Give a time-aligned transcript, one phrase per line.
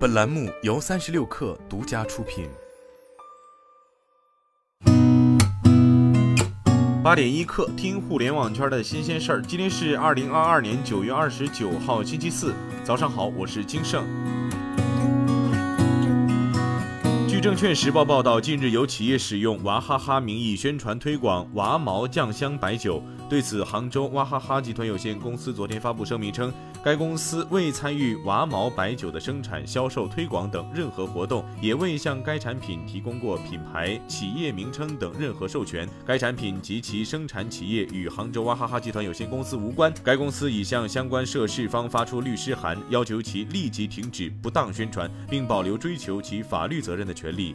[0.00, 2.48] 本栏目由三十六氪独家出品。
[7.04, 9.42] 八点一刻，听互联网圈的新鲜事儿。
[9.42, 14.06] 今天是二零二二年九月二十九号，星期四，早上好，我是金盛。
[17.28, 23.02] 据证券时报报道，近日有企业使用娃哈哈名义宣传推广娃毛酱香白酒。
[23.30, 26.52] 对此，杭州娃哈哈集团有限公司昨天发布声明称，
[26.82, 35.88] 该公司未参与娃毛白酒的生产、销售、推广等任何活动，也未向该产品提供过品牌、企业名称等任何授权。
[36.04, 39.94] 该产品及其生产企业与杭州娃哈哈集团有限公司无关。
[40.02, 47.30] 该公司已向相关涉事方发出律师函，要求其立即停止不当宣传，并保留追求其法律责任的权。
[47.36, 47.54] 利。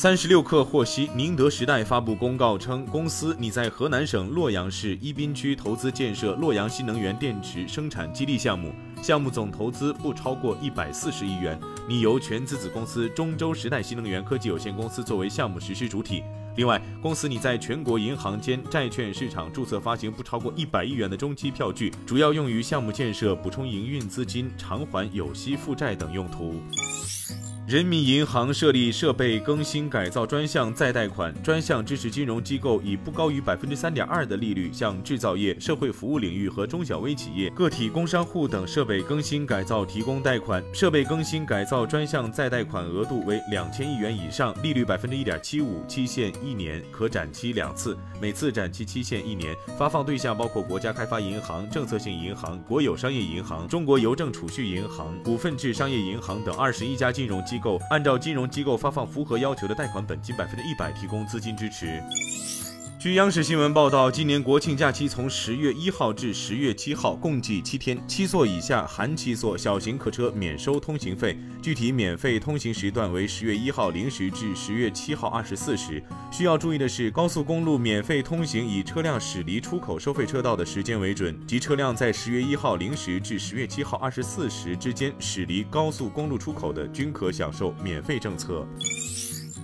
[0.00, 16.22] 三十六氪获悉，宁德时代发布公告称，公司拟在河南省洛阳市伊滨区投资建设洛阳新能源电池生产基地项目，项目总投资不超过一百四十亿元，拟由全资子公司中州时代新能源科技有限公司作为项目实施主体。
[16.54, 26.54] 另外，公司拟在全国银行间债券市场注册发行不超过一百亿元的中期票据，主要用于项目建设、补充营运资金、偿还有息负债等用途。
[27.68, 40.64] 人民银行设立设备更新改造专项再贷款专项，支持金融机构以不高于百分之三点二的利率，向制造业、社会服务领域和中小微企业、个体工商户等设备更新改造提供贷款。
[40.72, 49.54] 设备更新改造专项再贷款额度为两千亿元以上，利率百分之一点七五，期限一年，可展期两次，每次展期期限一年。
[49.76, 57.57] 发放对象包括国家开发银行、政策性银行、国有商业银行、中国邮政储蓄银行、股份制商业银行等二十一家金融机。
[57.90, 62.02] 按照金融机构发放符合要求的贷款本金百分之一百提供资金支持。
[62.98, 71.38] 据央视新闻报道，今年国庆假期从十月一号至十月七号，共计七天，七座以下含七座小型客车免收通行费。
[71.62, 76.02] 具体免费通行时段为十月一号零时至十月七号二十四时。
[76.32, 88.66] 需要注意的是，高速公路免费通行以车辆驶离出口收费车道的时间为准，即车辆在十月一号零时至十月七号二十四时之间驶离高速公路出口的，均可享受免费政策。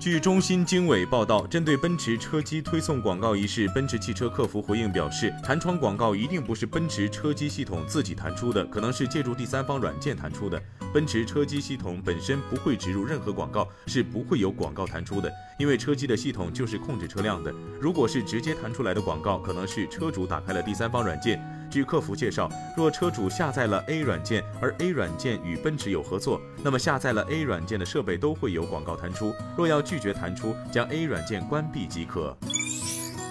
[0.00, 10.58] 据中新经纬报道，针对奔驰车机推送广告一事，奔驰汽车客服回应表示，弹窗广告一定不是奔驰车机系统自己弹出的，可能是借助第三方软件弹出的。
[10.90, 17.52] 奔驰车机系统本身不会植入任何广告，是不会有广告弹出的，因为车机的系统就是控制车辆的。
[17.78, 21.38] 如果是直接弹出来的广告，可能是车主打开了第三方软件。
[21.70, 29.32] 据客服介绍，若车主下载了 A 软件，而 A 软件与奔驰有合作，那么下载了 A 软件的设备都会有广告弹出。
[29.56, 32.36] 若要拒绝弹出，将 A 软件关闭即可。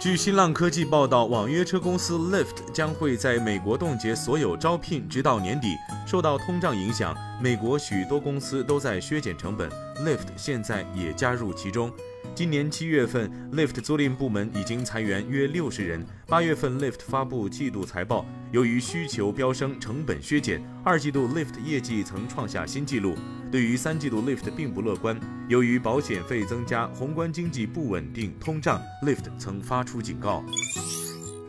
[0.00, 5.76] 据新浪科技报道，网约车公司 Lyft 将会在美国冻结所有招聘，直到年底。
[6.06, 11.92] 受到通胀影响，美国许多公司都在削减成本，Lyft 现在也加入其中。
[12.34, 16.04] 今年七月份，Lyft 租赁部门已经裁员约六十人。
[16.26, 23.14] 八月份，Lyft 发布季度财报，由于需求飙升，成本削减，二季度 Lyft 业绩曾创下新纪录。
[23.52, 30.42] 对于三季度，Lyft 并不乐观，由于保险费增加、宏观经济不稳定、通胀，Lyft 曾发出警告。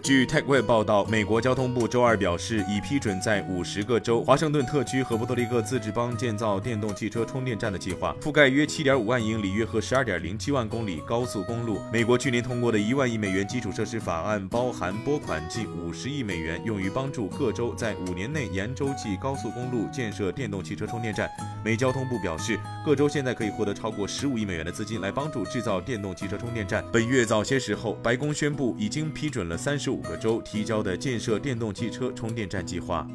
[0.03, 11.79] 据 TechWeb 报道，美国交通部周二表示，已批准在五十个州、华盛顿特区和波多黎各自治邦建造电动汽车充电站的计划，覆盖约七点五万英里，约合十二点零七万公里高速公路。
[11.93, 21.29] 美国去年通过的一万亿美元基础设施法案包含拨款近五十亿美元，用于帮助各州在五年内沿洲际高速公路建设电动汽车充电站。
[21.63, 26.83] 美交通部表示，各州现在可以获得超过十五亿美元的资金来帮助制造电动汽车充电站。
[26.91, 33.05] 本月早些时候，白宫宣布已经批准了三十五个州提交的建设电动汽车充电站计划。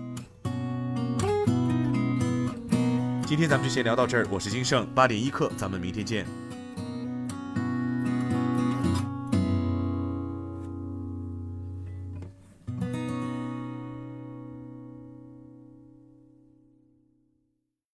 [3.27, 6.25] 今天咱们就先聊到这儿，我是金盛八点一刻，咱们明天见。